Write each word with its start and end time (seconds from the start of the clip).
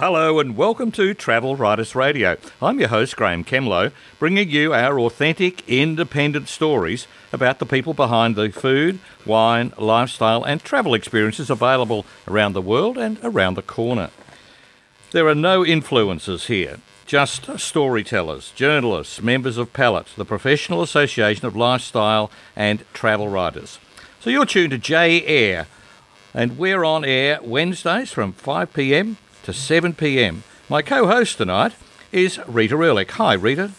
Hello 0.00 0.38
and 0.38 0.56
welcome 0.56 0.92
to 0.92 1.12
Travel 1.12 1.56
Writers 1.56 1.96
Radio. 1.96 2.36
I'm 2.62 2.78
your 2.78 2.88
host, 2.88 3.16
Graham 3.16 3.42
Kemlow, 3.42 3.90
bringing 4.20 4.48
you 4.48 4.72
our 4.72 5.00
authentic, 5.00 5.68
independent 5.68 6.46
stories 6.46 7.08
about 7.32 7.58
the 7.58 7.66
people 7.66 7.94
behind 7.94 8.36
the 8.36 8.48
food, 8.52 9.00
wine, 9.26 9.72
lifestyle, 9.76 10.44
and 10.44 10.62
travel 10.62 10.94
experiences 10.94 11.50
available 11.50 12.06
around 12.28 12.52
the 12.52 12.62
world 12.62 12.96
and 12.96 13.18
around 13.24 13.54
the 13.54 13.62
corner. 13.62 14.10
There 15.10 15.26
are 15.26 15.34
no 15.34 15.64
influencers 15.64 16.46
here, 16.46 16.78
just 17.04 17.58
storytellers, 17.58 18.52
journalists, 18.52 19.20
members 19.20 19.56
of 19.56 19.72
Palette, 19.72 20.10
the 20.16 20.24
Professional 20.24 20.80
Association 20.80 21.44
of 21.44 21.56
Lifestyle 21.56 22.30
and 22.54 22.84
Travel 22.92 23.28
Writers. 23.28 23.80
So 24.20 24.30
you're 24.30 24.46
tuned 24.46 24.70
to 24.70 24.78
J 24.78 25.24
Air, 25.24 25.66
and 26.32 26.56
we're 26.56 26.84
on 26.84 27.04
air 27.04 27.40
Wednesdays 27.42 28.12
from 28.12 28.32
5 28.32 28.72
pm 28.72 29.16
to 29.48 29.52
7 29.54 29.94
pm. 29.94 30.44
My 30.68 30.82
co 30.82 31.06
host 31.06 31.38
tonight 31.38 31.72
is 32.12 32.38
Rita 32.46 32.74
Erlich. 32.74 33.12
Hi, 33.12 33.32
Rita. 33.32 33.70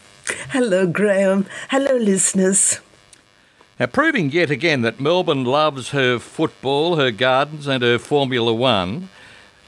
Hello, 0.49 0.87
Graham. 0.87 1.45
Hello, 1.69 1.95
listeners. 1.95 2.79
Now, 3.79 3.85
proving 3.85 4.31
yet 4.31 4.49
again 4.49 4.81
that 4.81 4.99
Melbourne 4.99 5.45
loves 5.45 5.89
her 5.89 6.17
football, 6.17 6.95
her 6.95 7.11
gardens, 7.11 7.67
and 7.67 7.83
her 7.83 7.99
Formula 7.99 8.51
One, 8.51 9.09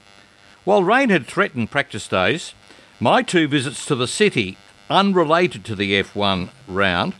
While 0.64 0.82
rain 0.82 1.10
had 1.10 1.26
threatened 1.26 1.70
practice 1.70 2.08
days, 2.08 2.52
my 3.00 3.22
two 3.22 3.46
visits 3.46 3.86
to 3.86 3.94
the 3.94 4.08
city, 4.08 4.58
unrelated 4.90 5.64
to 5.66 5.76
the 5.76 6.02
F1 6.02 6.50
round, 6.66 7.14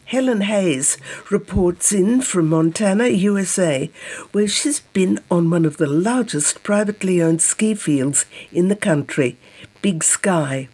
Helen 0.06 0.40
Hayes 0.42 0.96
reports 1.30 1.92
in 1.92 2.22
from 2.22 2.48
Montana, 2.48 3.08
USA, 3.08 3.90
where 4.32 4.48
she's 4.48 4.80
been 4.80 5.20
on 5.30 5.50
one 5.50 5.64
of 5.64 5.76
the 5.76 5.86
largest 5.86 6.62
privately 6.62 7.22
owned 7.22 7.40
ski 7.42 7.74
fields 7.74 8.24
in 8.50 8.68
the 8.68 8.76
country, 8.76 9.38
Big 9.82 10.02
Sky. 10.02 10.68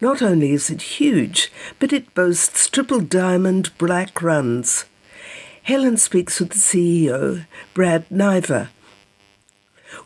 Not 0.00 0.22
only 0.22 0.52
is 0.52 0.70
it 0.70 0.82
huge, 0.82 1.52
but 1.78 1.92
it 1.92 2.14
boasts 2.14 2.68
triple 2.68 3.00
diamond 3.00 3.70
black 3.78 4.20
runs. 4.20 4.86
Helen 5.62 5.96
speaks 5.96 6.40
with 6.40 6.50
the 6.50 6.58
CEO, 6.58 7.46
Brad 7.74 8.10
Niver, 8.10 8.70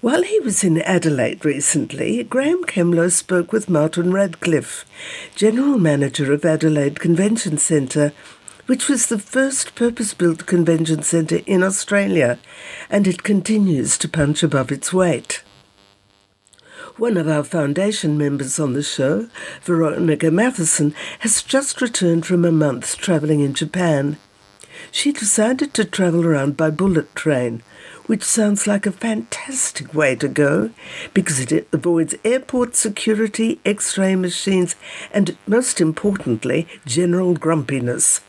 while 0.00 0.22
he 0.22 0.38
was 0.40 0.62
in 0.62 0.80
Adelaide 0.82 1.44
recently, 1.44 2.22
Graham 2.24 2.64
Kemlow 2.64 3.08
spoke 3.08 3.52
with 3.52 3.68
Martin 3.68 4.12
Radcliffe, 4.12 4.84
General 5.34 5.78
Manager 5.78 6.32
of 6.32 6.44
Adelaide 6.44 7.00
Convention 7.00 7.58
Centre, 7.58 8.12
which 8.66 8.88
was 8.88 9.06
the 9.06 9.18
first 9.18 9.74
purpose 9.74 10.14
built 10.14 10.46
convention 10.46 11.02
centre 11.02 11.40
in 11.46 11.62
Australia, 11.62 12.38
and 12.88 13.06
it 13.06 13.22
continues 13.22 13.98
to 13.98 14.08
punch 14.08 14.42
above 14.42 14.70
its 14.70 14.92
weight. 14.92 15.42
One 16.96 17.16
of 17.16 17.26
our 17.26 17.42
foundation 17.42 18.16
members 18.16 18.60
on 18.60 18.74
the 18.74 18.82
show, 18.82 19.28
Veronica 19.62 20.30
Matheson, 20.30 20.94
has 21.20 21.42
just 21.42 21.80
returned 21.80 22.26
from 22.26 22.44
a 22.44 22.52
month 22.52 22.98
travelling 22.98 23.40
in 23.40 23.54
Japan. 23.54 24.18
She 24.94 25.10
decided 25.10 25.72
to 25.72 25.86
travel 25.86 26.26
around 26.26 26.58
by 26.58 26.68
bullet 26.68 27.14
train, 27.14 27.62
which 28.04 28.22
sounds 28.22 28.66
like 28.66 28.84
a 28.84 28.92
fantastic 28.92 29.94
way 29.94 30.14
to 30.16 30.28
go 30.28 30.68
because 31.14 31.40
it 31.40 31.66
avoids 31.72 32.14
airport 32.26 32.76
security, 32.76 33.58
x 33.64 33.96
ray 33.96 34.14
machines, 34.16 34.76
and 35.10 35.34
most 35.46 35.80
importantly, 35.80 36.68
general 36.84 37.32
grumpiness. 37.32 38.20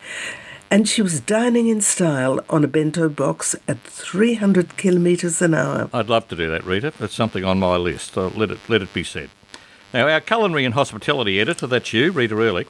And 0.71 0.88
she 0.88 1.01
was 1.01 1.19
dining 1.19 1.68
in 1.68 1.81
style 1.81 2.39
on 2.50 2.63
a 2.63 2.68
bento 2.69 3.09
box 3.09 3.57
at 3.68 3.81
300 3.81 4.77
kilometres 4.77 5.42
an 5.42 5.54
hour. 5.54 5.89
I'd 5.94 6.07
love 6.07 6.30
to 6.30 6.36
do 6.36 6.50
that, 6.50 6.63
Rita. 6.63 6.94
That's 6.98 7.13
something 7.13 7.44
on 7.44 7.59
my 7.59 7.75
list. 7.75 8.13
So 8.13 8.30
let, 8.30 8.51
it, 8.51 8.59
let 8.69 8.81
it 8.81 8.94
be 8.94 9.04
said. 9.04 9.30
Now, 9.94 10.07
our 10.07 10.21
culinary 10.21 10.63
and 10.63 10.75
hospitality 10.75 11.42
editor, 11.42 11.68
that's 11.68 11.92
you, 11.92 12.13
Rita 12.13 12.36
Erlich, 12.36 12.69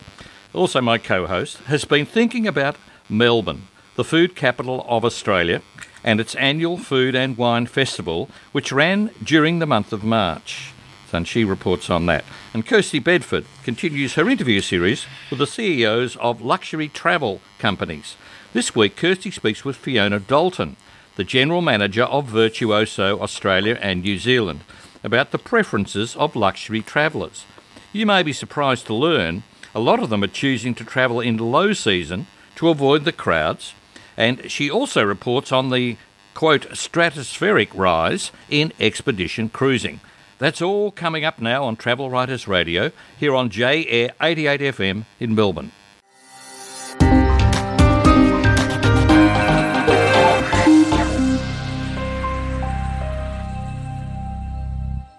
also 0.51 0.81
my 0.81 0.98
co 0.98 1.28
host, 1.28 1.57
has 1.66 1.86
been 1.86 2.07
thinking 2.07 2.48
about 2.48 2.75
Melbourne, 3.07 3.68
the 3.95 4.04
food 4.04 4.36
capital 4.36 4.86
of 4.88 5.06
Australia, 5.06 5.62
and 6.04 6.19
its 6.19 6.36
annual 6.36 6.78
Food 6.78 7.16
and 7.16 7.38
Wine 7.38 7.66
Festival, 7.66 8.30
which 8.51 8.72
ran 8.72 9.12
during 9.24 9.60
the 9.60 9.66
month 9.66 9.94
of 9.94 10.04
March. 10.04 10.72
And 11.12 11.28
she 11.28 11.44
reports 11.44 11.92
on 11.92 12.07
that. 12.07 12.25
And 12.56 12.66
Kirsty 12.66 12.98
Bedford 12.98 13.45
continues 13.63 14.16
her 14.16 14.28
interview 14.28 14.62
series 14.62 15.06
with 15.30 15.38
the 15.38 15.45
CEOs 15.45 16.16
of 16.16 16.42
luxury 16.42 16.90
travel 16.90 17.40
companies. 17.60 18.16
This 18.51 18.75
week, 18.75 18.95
Kirsty 18.95 19.30
speaks 19.30 19.63
with 19.63 19.75
Fiona 19.75 20.19
Dalton, 20.19 20.75
the 21.16 21.24
General 21.24 21.62
Manager 21.62 22.04
of 22.04 22.25
Virtuoso 22.25 23.19
Australia 23.19 23.78
and 23.80 24.01
New 24.01 24.18
Zealand, 24.18 24.62
about 25.04 25.30
the 25.30 25.38
preferences 25.38 26.16
of 26.16 26.36
luxury 26.36 26.81
travellers. 26.81 27.46
You 27.92 28.07
may 28.07 28.24
be 28.24 28.34
surprised 28.34 28.88
to 28.88 28.96
learn 28.96 29.44
a 29.75 29.80
lot 29.80 30.00
of 30.00 30.10
them 30.10 30.24
are 30.24 30.28
choosing 30.28 30.75
to 30.75 30.84
travel 30.84 31.19
in 31.19 31.38
low 31.38 31.74
season 31.74 32.28
to 32.56 32.69
avoid 32.69 33.06
the 33.06 33.12
crowds. 33.12 33.74
And 34.18 34.50
she 34.51 34.69
also 34.69 35.04
reports 35.04 35.51
on 35.51 35.69
the 35.69 35.98
quote 36.33 36.69
stratospheric 36.71 37.69
rise 37.74 38.31
in 38.50 38.74
expedition 38.80 39.50
cruising. 39.50 40.00
That's 40.39 40.62
all 40.62 40.92
coming 40.92 41.24
up 41.24 41.39
now 41.39 41.63
on 41.63 41.75
Travel 41.75 42.10
Writers 42.10 42.48
Radio 42.48 42.92
here 43.18 43.36
on 43.36 43.50
J 43.50 43.86
Air 43.86 44.12
88 44.21 44.62
FM 44.62 45.06
in 45.19 45.36
Melbourne. 45.36 45.71